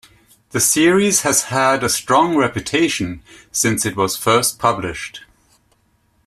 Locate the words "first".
4.17-4.57